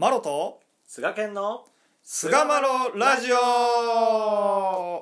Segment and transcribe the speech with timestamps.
[0.00, 1.64] マロと菅健の
[2.04, 5.00] 菅マロラジオ。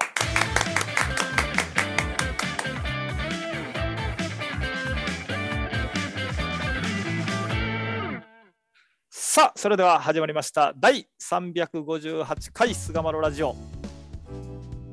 [9.10, 10.72] さあそれでは始まりました。
[10.78, 13.54] 第358回菅マロラジオ。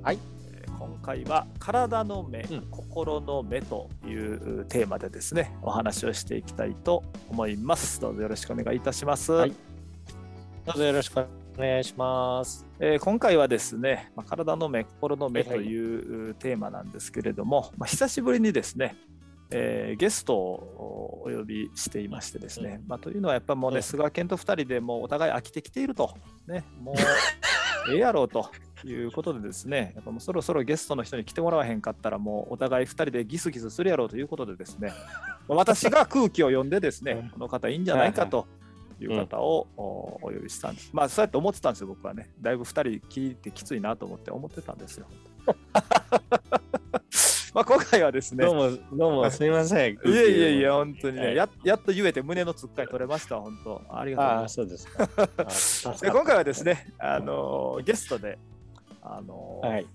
[0.01, 0.20] はい。
[0.51, 2.67] えー今回は体の目、うん。
[2.70, 8.01] 心の目というテーマでですねお話をしていきたいと思います。
[8.01, 9.54] どうぞよろしくお願いいたします、はい
[10.66, 12.66] どうぞよろしくお願いします。
[12.80, 18.95] えー今回はですね、まあ、体の目、心の目はいはいというテーマなんですけれども、まあ、久しぶりにですね、
[19.52, 26.16] えーゲストをお呼びしていましてですね、まあ、というのはやっぱもうね、うん菅健と2人でもうお互い飽きてきていると、
[26.48, 26.95] ね、もう
[27.91, 28.50] ええやろうと
[28.86, 34.94] いうことでですね、やっぱもうそろそろゲストの人に来てもらわへんかったら、もうお互い2人でギスギスするやろうということでですね、
[35.50, 38.48] まあ私が空気を読んでですね、この方いいんじゃないかと。
[38.99, 40.89] いう方をおお呼びしたんです。
[40.93, 42.31] まあそうやって思ってたんですよ、僕はね。
[42.41, 45.08] だいぶ2人聞いてきついなと思って思ってたんですよ。
[47.53, 49.94] まあ今回はですねどう、も、どうも、すみません。
[49.94, 53.81] いやいやいや、本当にね、はいややっと言えて胸のつっかい取れました、本当。
[53.89, 54.55] ありがとうございます。
[54.55, 54.67] そう
[55.88, 58.39] ですで今回はですね、あのゲストで、
[59.02, 59.85] あのはい。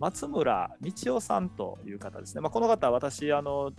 [0.00, 2.40] 松村道夫さんという方ですね。
[2.40, 3.70] まあ、この方は私、あの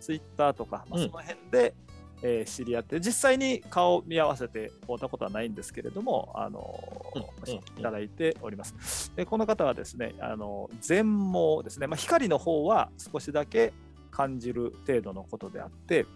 [0.00, 1.74] ツイッターとか、まあ、うんその辺で、
[2.22, 6.80] えー知り合って、実際に顔を見合わせて会ったことはないんですけれども、あの
[7.14, 7.18] う
[7.50, 9.12] んいただいております。
[9.16, 13.72] でこの方はですね、あの全盲ですね、まあ、光の方は少しだけ
[14.10, 16.06] 感じる程度のことであって、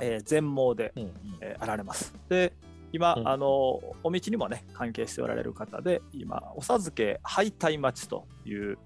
[0.00, 2.14] えー全盲で、うんうんえーあられます。
[2.28, 2.52] で
[2.92, 8.78] 今、うんあのお道にもね関係しておられる方で今お授け敗退待ちという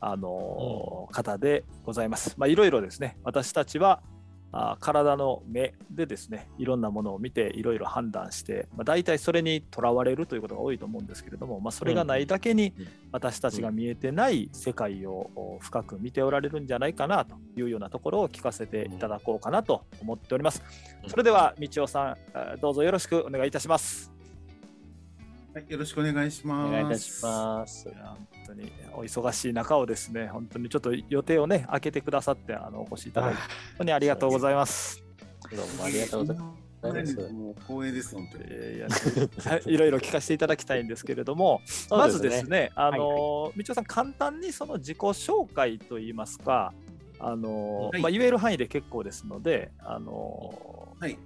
[0.00, 2.34] あの、方でございます。
[2.38, 4.00] まあいろいろですね私たちは
[4.52, 12.72] あ体の目でですねいろんなものを見ていろいろ判断して、まあ、大体それにとらわれるということが多いと思うんですけれども、まあ、それがないだけに
[13.12, 20.62] 私たちが見えてない世界をお深く見ておられるんじゃないかなというようなところを聞かせていただこうかなと思っております。
[21.06, 24.17] それでは道夫さんあどうぞよろしくお願いいたします。
[25.58, 26.72] はい、よろしくお願いしおます。
[26.72, 33.48] 願いいたします本当にお忙しい中をですね本当にちょっと予定をね開けてくださってあのお越しいただいて本
[33.78, 35.02] 当にありがとうございます。
[35.50, 36.54] どうもありがとうございま
[37.06, 37.32] す。
[37.32, 38.44] もう光栄です、本当に。
[38.46, 46.72] えーいや いろいろ聞かせていただきたいんですけれども、まずですね、あの、道夫さん、簡単にその自己紹介といいますか、
[47.18, 51.14] あの、はいまあ、言える範囲で結構ですので、あの、はい。
[51.14, 51.16] ち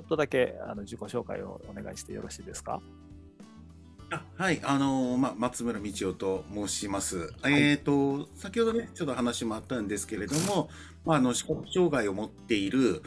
[0.00, 2.80] ょっとだけあの自己紹介をお願いしてよろしいですか？
[4.10, 7.32] あはい、あのーま、松村道夫と申します。
[7.44, 10.68] いえっ、と、先ほどね、ちょっと話もあったんですけれども、
[11.04, 13.02] まあ、あの、視覚障害を持っている、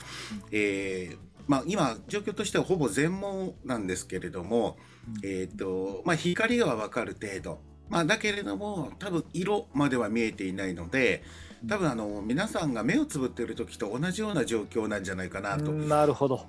[0.51, 1.17] えー
[1.47, 4.77] まあ、今、状況としてはほぼ全盲なんですけれども、
[5.23, 7.59] えっ、と、まあ、光がわかる程度。
[7.89, 11.23] まあ、だけれども、多分色までは見えていないので、
[11.67, 16.45] 多分あの、皆さんが目をつぶっている時と同じような状況なんじゃないかなと、なるほど。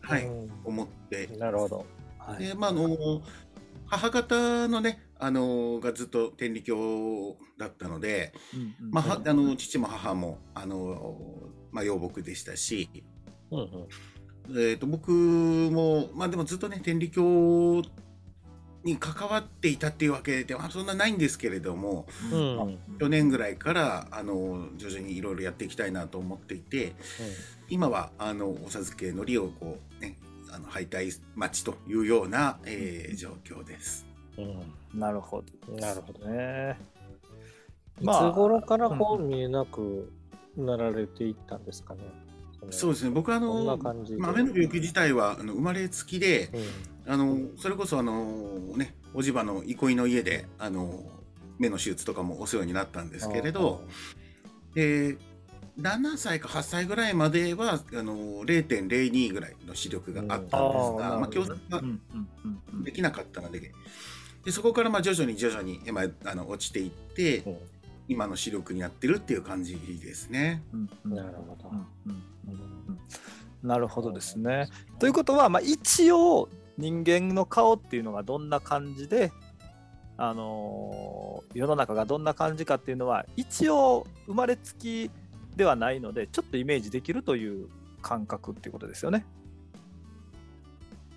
[0.00, 1.86] はい、う思ってんなるほど。
[2.18, 2.46] はい。
[2.46, 3.22] で、まあ、あの、
[3.98, 8.90] 母方のね、あの、がずっと天理教だったので、うんうん。
[8.90, 11.40] まあ、はあの、父も母も、あの、
[11.70, 12.88] まあ、養牧でしたし、
[13.50, 14.68] うんうん。
[14.70, 17.82] えっと、僕も、まあ、でもずっとね、天理教
[18.84, 22.60] に関わっていたっていうわけではそんなないんですけれども、うん。
[22.60, 26.94] あうん去年ぐらいから、あの、徐々にいろいろやっていきたいなと思っていて、
[27.68, 30.13] 今は、あの、お授けのりを、こう、ね、
[30.54, 34.06] あの、敗退待ちというような、えー状況です。
[34.38, 35.74] うんなるほど。
[35.76, 36.78] なるほどね。
[38.00, 40.12] いつ頃からこう見えなく
[40.56, 42.00] なられていったんですかね？
[42.70, 43.76] そうですね、僕はあの。
[44.18, 46.50] まあ、目の病気自体はあの生まれつきで、
[47.06, 48.24] うんあのそれこそあの、
[48.76, 51.04] ね、おじばの憩いの家であの
[51.58, 53.82] 目の手術とかもお世話になったんですけれど、
[54.74, 55.33] えー
[55.78, 58.14] 7歳か8歳ぐらいまではあの
[58.44, 62.00] 0.02ぐらいの視力があったんですが、ーまあ、なるほど矯正がうんうん
[62.44, 62.84] うんうん。
[62.84, 63.72] できなかったので
[64.44, 67.50] でそこからまあ徐々に徐々に、まあ、あの落ちていって、う。
[67.50, 67.56] ん
[68.08, 70.62] 今の視力になってるっていう感じですね。
[71.04, 71.72] なるほど。
[73.62, 74.68] なるほどですね。
[74.98, 79.32] ということは、まあ、一応人間の顔っていうのがどんな感じで、
[80.16, 85.10] あのー世の中がどんな感じかっていうのは一応生まれつき
[85.56, 87.68] ではないのでちょっとイメージできるという
[88.02, 89.24] 感覚っていうことですよね。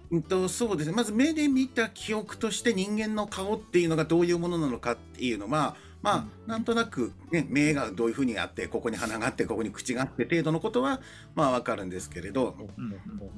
[0.09, 11.01] うんとそうですねまず目で見た記憶として人間の顔っていうのがどういうものなのかっていうのはまあなんとなく、ね、目がどういうふうにあってここに鼻があってここに口があって程度のことは
[11.35, 12.55] まあわかるんですけれど、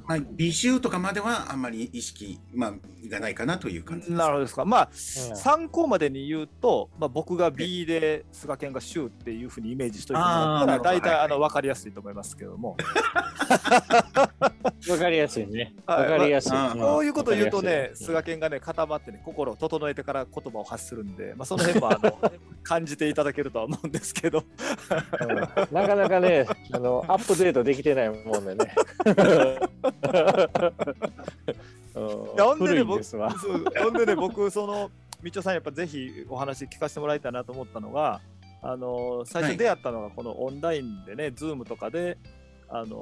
[0.06, 2.74] まあ、美醜とかまではあんまり意識、まあ、
[3.08, 4.18] がないかなという感じです。
[4.18, 4.66] なるほどですか。
[4.66, 12.78] まあ、参考までに言うと、まあ、僕が B で菅健が衆っていうふうにイメージしといてもらったら、大体あの分かりやすいと思いますけども。
[14.90, 15.74] わかりやすいね。
[15.86, 16.52] わかりやすい。
[16.80, 22.32] こういうこと言うとね、菅健がね、固まってね、心を整えてから言葉を発するんで、まあ、その辺もあの
[22.70, 24.44] 感じていただけるとは思うんですけど。
[25.72, 28.72] なかなかね、 あのアップデートできてないもんでね。
[31.96, 34.92] ほんでね、僕、ほんでね、僕、その、
[35.24, 38.22] みちおさん、やっぱぜひお話聞かせてもらいたいなと思ったのが、
[38.62, 42.20] あの最初出会ったのが、このオンラインでね、はい、ズームとかで、
[42.70, 42.96] あの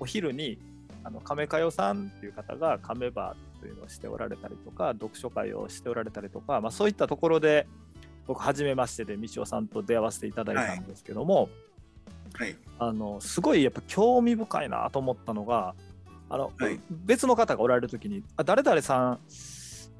[0.00, 0.58] お昼に、
[1.04, 7.66] あの亀かよさんっていう方がカメバーというのをしておられたりとか、読書会をしておられたりとか、まあ、そういったところで、
[8.28, 11.48] 僕、初めましてで、みちおさんと出会わせていただいたんですけども、
[12.34, 15.74] はい、あのすごいやっぱ興味深いなと思ったのが、
[16.28, 19.20] あの、はい、別の方がおられる時に「あ誰々さん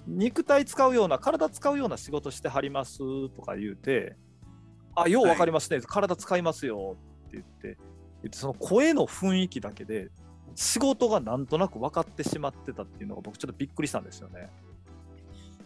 [0.06, 2.98] 肉体使うような体使うような仕事してはります」
[3.34, 4.16] とか言うて
[4.94, 6.96] 「あよう分かりますね、はい、体使いますよ」
[7.28, 7.78] って言って
[8.22, 10.10] 言ってその声の雰囲気だけで
[10.54, 14.50] 仕事がなんとなく分かってしまってたっていうのが僕ちょっとびっくりしたんですよね。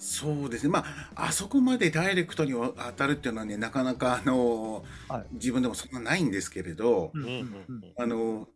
[0.03, 0.81] そうですね、ま
[1.15, 7.13] あ、あそこまでダイレクトに当たるっていうのはね、なかなかあの、はい、自分でもそんなないんですけれど、
[7.97, 8.49] あの、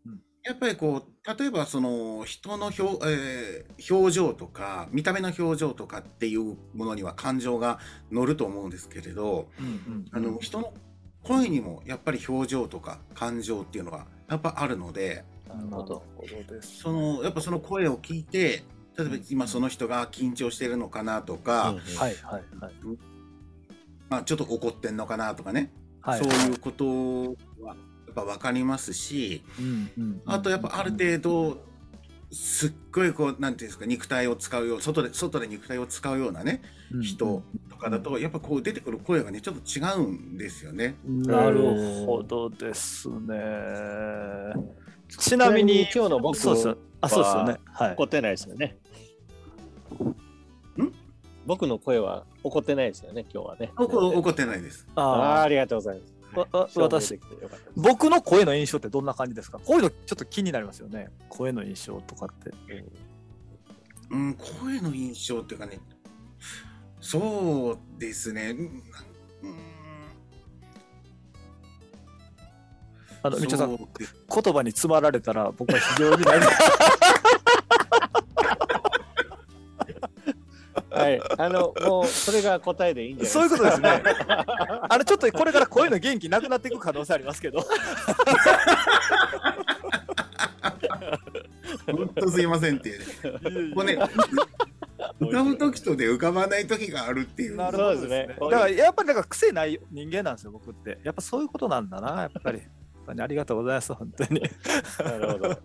[0.43, 7.79] やっぱりこう、例えばその人の表,、えー、表情とか、見た目の表情とかっていうものには感情が
[8.11, 9.47] 乗ると思うんですけれど、
[10.11, 10.73] あの人の
[11.23, 16.03] 声にもやっぱり表情とか感情っていうのがやっぱあるので、なるほど。
[16.61, 18.63] そのやっぱその声を聞いて、
[18.97, 22.15] 例えば今その人が緊張してるのかなとか、はいはい
[22.59, 22.73] はい
[24.09, 25.71] まあ、ちょっと怒ってんのかなとかね、
[26.01, 26.85] はい、そういうこと
[27.63, 27.75] は
[28.07, 29.43] やっぱ分かりますし、
[30.25, 31.57] あとやっぱある程度
[32.31, 36.61] すっごいこうなんていうんですか肉体を使うよう外で外で肉体を使うようなね、
[37.01, 40.95] 人とかだとやっぱこう出てくる声がねちょっと違うんですよね。
[41.05, 43.35] なるほどですね。
[45.09, 47.57] ちなみに今日の僕そうですあそうですよね。
[47.65, 47.93] はい。
[47.93, 48.77] 怒ってないですよね。
[51.45, 53.71] 僕の声は怒ってないですよね、今日はね。
[53.77, 54.85] 怒ってないです。
[54.95, 56.77] あありがとうございます。
[56.79, 57.17] 私、
[57.75, 59.59] 僕の声の印象ってどんな感じですか？
[59.59, 61.07] こういうのちょっと気になりますよね。
[61.29, 62.51] 声の印象とかって。
[64.09, 65.79] うん、声の印象っていうかね、
[66.99, 68.51] そうですね。
[68.51, 68.83] うん、
[73.23, 73.87] あの、みちょさん、言
[74.53, 76.23] 葉に詰まられたら僕は非常に
[81.11, 84.03] はい、あのもうそれが答えでいいんじゃないそういうことですね。
[84.89, 87.65] あのちょっとこれから声の元気なくなっていく可能性ありますけど。
[91.85, 93.73] 本当すいませんっていうね。
[93.73, 94.03] これね、
[95.21, 97.55] 浮かぶ時とで浮かばない時があるっていう。
[97.55, 98.27] なるほどですね。
[98.27, 100.99] だからやっぱりなんか癖ない人間なんですよ、僕って。
[101.03, 102.61] やっぱそういうことなんだな、やっぱり。
[103.15, 104.41] ありがとうございます、本当に。
[105.03, 105.49] なるほど。
[105.49, 105.55] は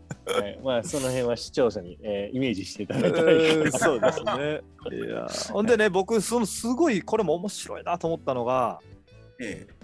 [0.48, 4.60] い、まあ、その辺は視聴者に、えー、イメージしていただいたらそうですね。
[4.96, 8.80] いや、ほんでね、僕、そのすごい、これも面白いなと思ったのが、
[9.40, 9.82] ええ、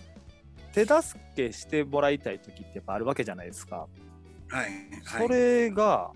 [0.72, 3.88] 手助けしてもらいたい時ってやっぱあるわけじゃないですか。
[4.49, 4.64] はい。
[5.05, 6.12] はい、それが、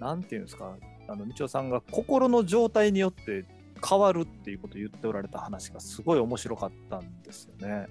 [0.00, 0.76] なんていうんですか、
[1.08, 3.44] あの、道夫さんが心の状態によって
[3.86, 7.86] 変わるっていうことを言っておられた話がすごい面白かったんですよね。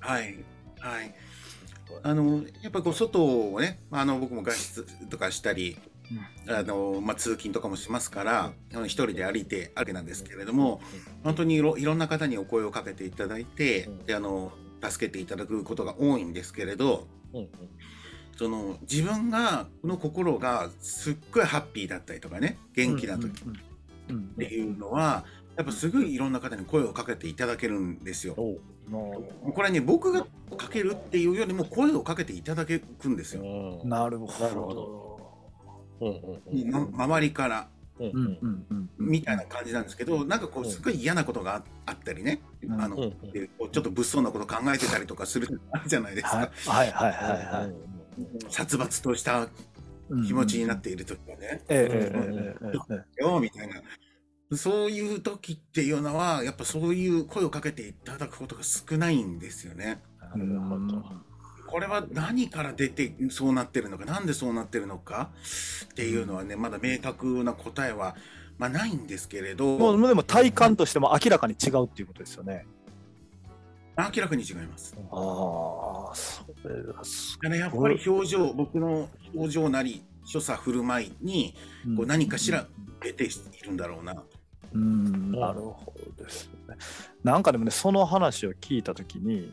[0.00, 0.36] はい。
[0.78, 1.14] はい。
[2.02, 5.76] あのやっぱこう外をねあの僕も外出とかしたり、
[6.46, 17.06] うん、あのまあ、通勤とかもしますから、うん、一人で歩いてあるなんですけれども、うん、本当にいろいろんな方にお声をかけていただいて、であの助けていただくことが多いんですけれど、
[18.36, 23.34] その自分がこの心がすっごいハッピーだったりとかね元気な時っ
[24.38, 25.24] ていうのは、
[25.60, 28.34] やっぱすごいいろんな方に声をかけていただけるんですよ。
[28.34, 28.62] こ
[29.62, 30.26] れね僕が
[30.56, 33.82] かけるっていうよりも声をかけていただけるんですよ。
[33.84, 35.20] なるほ
[36.00, 36.16] ど。
[36.96, 37.68] 周りから。
[38.98, 42.40] みたいな感じなんですけどなんかこうすごい嫌なことがあったりね、
[42.78, 43.12] あのちょ
[43.66, 46.50] っと物騒なこと考えてたりとかするじゃないですか。
[46.68, 47.74] はいはいはいはい。
[48.48, 49.48] 殺伐とした
[50.26, 51.62] 気持ちになっている時はね。
[51.68, 53.82] えええええよみたいな
[54.56, 60.02] そういう時っていうのは、やっぱそういう声をかけていただくことが少ないんですよね。
[60.20, 61.04] なるほど。
[61.66, 65.30] これは何から出てそうなってるのか、なんでそうなってるのか
[65.84, 68.16] っていうのはね、まだ明確な答えは、
[68.58, 69.78] まあ、ないんですけれど。
[69.78, 72.66] もうでも体感としても明らかに違うっていうことですよね。
[73.96, 74.96] 明らかに違います。
[74.98, 81.54] ああ、それがすだからやっぱり表情、僕の表情なり、所作振る舞いに
[81.96, 82.66] こう何かしら
[83.00, 83.28] 出てい
[83.64, 84.22] るんだろうな。
[84.72, 86.76] うん、なるほどですね。
[87.24, 89.52] なんかでもね、その話を聞いたときに、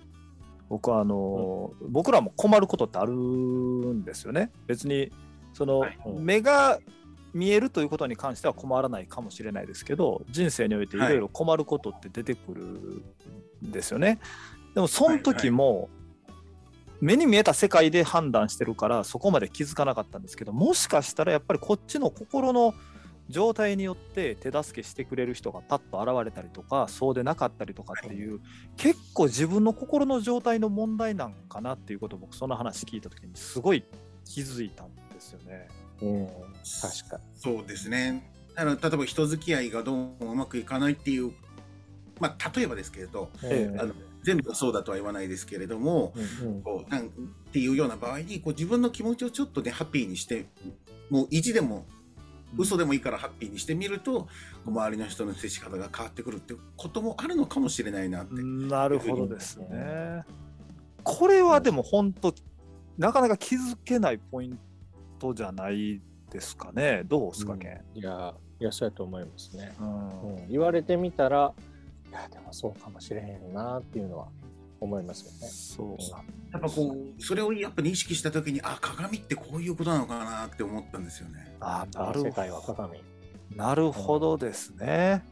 [0.70, 4.52] 僕はあの、僕らも困ることってあるんですよね。
[4.68, 5.12] 別に、
[5.54, 6.80] その、はい目が
[7.34, 14.20] 見えるということに関しては困らないかもしれないですけど、人生においていろいろ困ることって出てくるんですよね。
[14.74, 15.90] でも、その時も、
[17.00, 22.74] 目に見えた世界で判断してるからそこまで気づかなかったんですけどもしかしたらやっぱりこっちの心の
[23.30, 28.40] 状態によって手助けしてくれる人がパッと現れたりとかそうでなかったりとかっていう
[28.78, 33.84] 結構自分の心の状態の問題なんかなっていうことを僕その話聞いた時にすごい
[34.26, 35.68] 気づいたんですよね。
[36.02, 36.28] うん、
[36.82, 38.32] 確かそうですね。
[38.56, 41.32] だから例えば人付き合いがどうもうまくいかないっていう、
[42.20, 43.50] まあ例えばですけれど、に。
[43.50, 43.94] ええあの
[44.24, 47.10] 全部がそうだとは言わないですけれども、うんうんこうなんっ
[47.54, 50.48] ていうような場合にこう自分の気持ちをちょっとねハッピーにして
[51.10, 51.86] もう意地でも
[52.56, 54.28] 嘘でもいいからハッピーにしてみると、
[54.66, 58.42] 周りの人の接し方が変わってくるってこともあるのかもしれないなって。
[58.42, 60.24] なるほどですね。
[61.04, 62.34] これはでも本当
[62.98, 64.60] なかなか気づけないポイン
[65.20, 67.04] トじゃないですかね。
[67.06, 68.00] どうですか、ケン？
[68.00, 69.74] いや、いや、そうやと思いますね。
[69.80, 71.54] うんうん、言われてみたら、
[72.10, 74.28] いや、でもそうかもしれへんなっていうのは
[74.80, 75.48] 思いますよね。
[75.48, 81.56] そうなんやっぱこうそれをやっぱ認識した時にあ鏡ってこういうことなのかなって思ったんですよね。
[81.60, 83.02] あなる世界は鏡。
[83.56, 85.24] なるほどですね。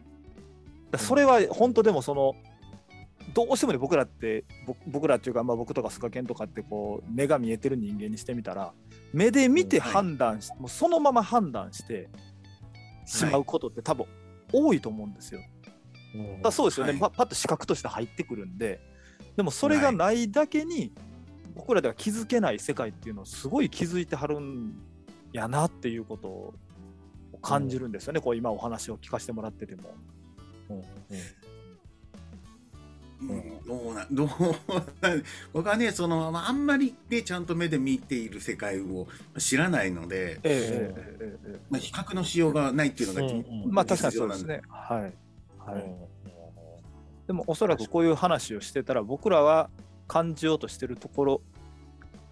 [0.91, 2.35] だそれは本当でもその
[3.33, 8.73] どうしてもね僕らって僕僕らっていうか、まあ、僕とかスカケンとかってこう目が見えてる人間にしてみたら
[9.13, 12.09] 目で見てうんはい判断し、もうそのまま判断して
[13.05, 14.05] しまうことって多分
[14.51, 15.41] 多いと思うんですよ。
[16.15, 18.79] うんだそうですよね、はいパパッと視覚として入ってくるんで
[19.35, 20.93] でもそれがないだけに、
[21.55, 24.75] 僕らでは気づけない世界っていうのをすごい気づいてはるん
[25.31, 26.53] やなっていうことを
[27.41, 29.83] 感じるんですよね、こう今お話を聞かせてもらってても。
[30.69, 30.83] うんうん。
[33.21, 33.65] うん。
[33.65, 39.07] どうな どうな僕はねその、まあ、あんまりねちゃんと目で見ている世界を
[39.37, 43.37] 知らないので、えええええまあ、比較のしようがないっていうのが、うんうん。
[43.39, 44.61] えまあ確かにそうですね。
[44.69, 45.01] はい。
[45.59, 46.15] はい、うん
[47.27, 49.69] でもおそらくこういう話をしてたら僕らは
[50.07, 51.41] 感じようとしてるところ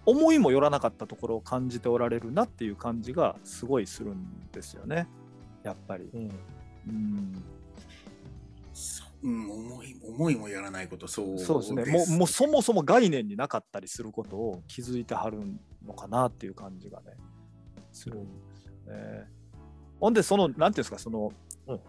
[0.06, 5.08] 思いもよらなかったところを感じておられるなっていう感じがすごいするんですよね。
[5.62, 6.10] やっぱり。
[6.12, 6.30] うん。
[6.88, 7.42] うん。
[9.50, 11.84] 思い思いもやらないことそうそうですね。
[11.90, 15.38] もうもうそもそも概念になかったりすることを気づいてはる
[15.86, 17.16] のかなっていう感じがね
[17.90, 19.26] するんですよね。
[19.98, 21.32] ほんでそのなんていうんですかその
[21.66, 21.80] うん。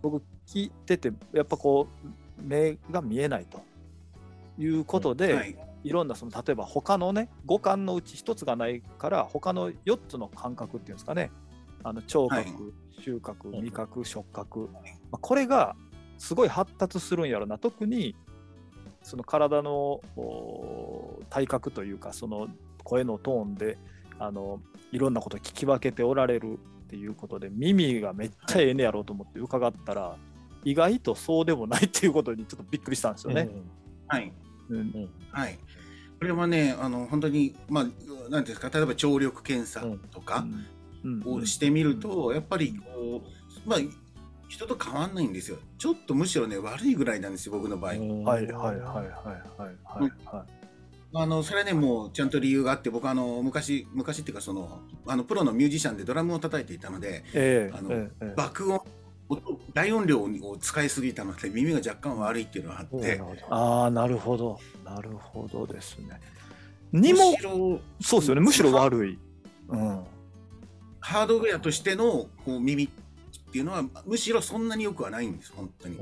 [0.00, 3.62] 僕聞いててやっぱこう目が見えないと
[4.58, 5.56] いうことで、はい。
[5.82, 11.30] いろんなその例えば他のね五感のうち一つがないから他の4つの感覚っていうんですかね。
[11.82, 13.02] あの聴覚、はい。
[13.02, 13.62] 収穫うん。
[13.62, 14.80] 味覚触覚、ま
[15.12, 15.74] あ、これが
[16.18, 17.56] すごい発達するんやろな。
[17.56, 18.14] 特に
[19.02, 22.48] その体のお体格というかその
[22.84, 23.78] 声のトーンで
[24.18, 24.60] あの
[24.92, 30.16] いろんなことを聞き分けておられるっていうことで耳がめっちゃええねやろうと思って伺ったら、
[30.64, 33.48] 意外とそうでもないっていうことにちょっとびっくりしたんですよね。
[34.08, 34.32] はい。
[34.68, 34.76] うん。
[34.76, 35.10] うん。
[35.30, 35.58] はい。
[36.18, 37.98] これはねあの本当にまあなんてい
[38.36, 40.46] うんですか例えば聴力検査とか
[41.04, 41.22] うん。
[41.24, 43.22] をしてみると、やっぱりこ
[43.64, 43.78] うまあ
[44.48, 45.58] 人と変わんないんですよ。
[45.78, 48.24] ちょっとむしろね悪いぐらいなんですよ僕の場合、うん。
[48.24, 49.06] はいはいはいはいはい
[49.56, 50.12] はい。
[50.24, 50.60] はい。
[51.12, 58.34] あのそれはねもうちゃんと理由があって僕あの昔昔っていうかそのあのプロのミュージシャンでドラムを叩いていたのでええあのええええ。
[58.36, 58.84] 爆音音
[59.72, 66.20] 大音量を使いすぎたので耳が若干悪いっていうのがあってああなるほどなるほどですね。
[66.92, 69.18] にもむしろそうですよねむしろ悪い。
[69.68, 70.04] うん。
[71.00, 72.88] ハードウェアとしてのこう耳っ
[73.52, 75.96] ていうのはむしろそんなに良くはないんです本当に。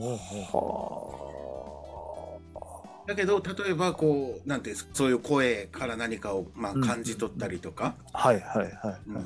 [3.07, 9.25] だけど例えばこうなんていうんですかそういう声から何かをまあうん感じ取ったりとか、あはいはいはいうんはい。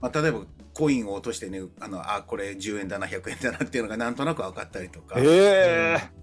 [0.00, 0.40] まあ、例えば
[0.74, 5.98] コインを落としてねあのあこれ10円だな100円だなっていうのがなんとなく分かったりとか、え。
[5.98, 6.20] え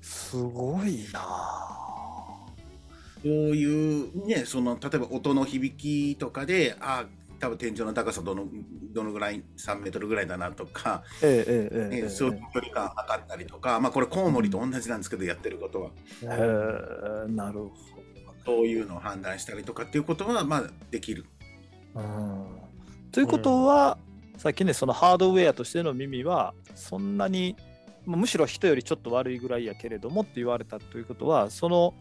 [0.00, 1.20] すごいな。
[3.22, 7.06] そういうねその例えば音の響きとかであ
[7.40, 8.46] 多分天井の高さどの
[8.92, 15.90] どのぐらい3メートルぐらいだなとか、ええええええねそういう距離感測ったりとか、まあ、これコウモリと同じなんですけどやってることは。
[16.22, 17.70] ええなるほ
[18.44, 21.26] そういうのを判断したりとかっていうことはまあできる。
[21.94, 22.00] ど。
[22.00, 22.65] うん
[23.16, 23.96] ということは、
[24.36, 27.56] さっきねそのハードウェアとしての耳はそんなに
[28.04, 31.94] むしろ人よりちょっと悪いぐらいやけれどもって言われたということはその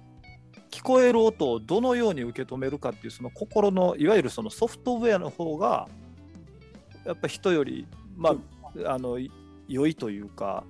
[0.72, 5.88] 聞こえる音をどのように受け止めるかっていうその心のいわゆるそのソフトウェアの方が
[7.06, 8.36] やっぱ人よりま
[8.86, 9.18] ああの
[9.70, 10.66] 良いというか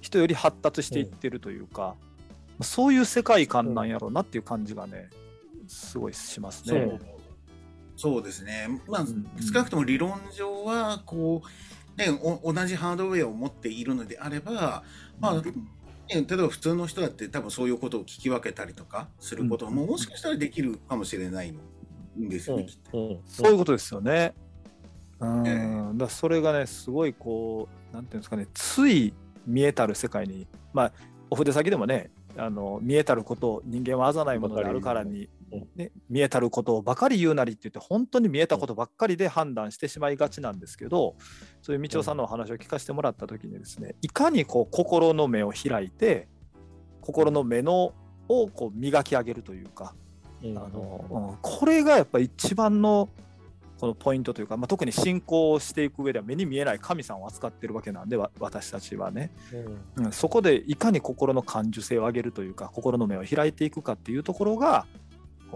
[0.00, 1.94] 人より発達していってるというか、
[2.58, 5.08] うん、そういう世界観なんやろうなっていう感じがね
[5.68, 7.13] すごいしますね。
[7.96, 11.42] そうですね、まあ、うん、少なくとも理論上はこ
[11.96, 12.06] う、ね、
[12.44, 14.82] 同じハードウェアを持っているのであれば、
[15.20, 15.42] まあ、
[16.08, 21.54] 例えば普通の人だって多分そういうことを聞き分けたりとかすることももしかしたらできるかもしれない
[22.18, 23.20] んですよね、きっと。
[23.26, 24.34] そういうことですよね。
[25.20, 29.14] うん、だそれがねすごいこうなんていうんですかねつい
[29.46, 30.92] 見えたる世界にまあ
[31.30, 35.28] お筆先でもねあの見えたることを人間はあざないものであるからに、
[35.76, 41.16] ね、見えたることをばかり言うなりって言って本当に見えたことばっかりで判断してしまいがちなんですけど
[41.62, 46.28] そういう道夫さんのお話を聞かせてもらった時にですねいかにこう心の目を開いて
[47.00, 47.92] 心の目の
[48.28, 49.94] をこう磨き上げるというか、
[50.42, 53.10] あのこれがやっぱ一番の
[53.84, 59.30] このポイントというか、まあ、特に信仰していく上では目に見えない神さんを扱ってるわけなんで私たちはね、
[59.96, 64.86] うん、うん、そこでいかに心の感受性を上げるというか心の目を開いていくかっていうところが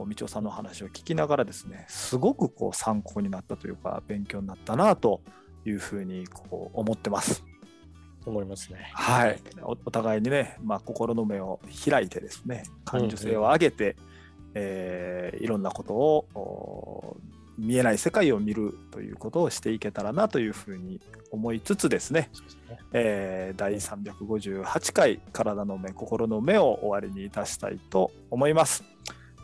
[0.06, 5.20] 道夫さんの話を聞きながらですねすごくこう参考になったというか勉強になったなと
[5.64, 7.44] いうふうにこう思ってます。
[8.26, 8.90] 思いますね。
[8.92, 9.76] はいお。
[9.86, 13.96] お互いにね、まあ、心の目を開いてですね感受性を上げて、うんうん、
[14.54, 17.16] えー、いろんなことを
[17.58, 21.00] 見えない世界を見るということをしていけたらなというふうに
[21.32, 22.30] 思いつつですね、
[22.70, 28.84] ねえー、第358回「体の目心の目」を終わりにいたしたいと思います。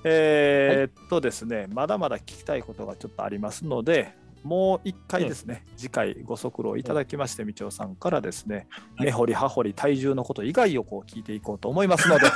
[0.04, 8.68] えー、っとですね、まだまだ聞きたいことがちょっとありますので、もう一回ですね、うん、次回ご足労いただきまして、道夫さんからですね、
[9.00, 12.26] 根掘り葉掘り体重のこと以外をこう聞いていこうと思いますので、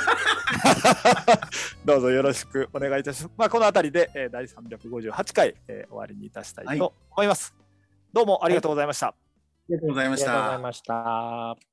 [1.85, 3.33] どうぞよろしくお願いいたします。
[3.37, 7.65] まあ、この辺りで、えー、第358回、えー、終わりにいたしたいと思います、はい。
[8.13, 9.07] どうもありがとうございました。
[9.09, 9.15] あ
[9.69, 10.31] りがとうございました。
[10.31, 11.68] ありがとうございました。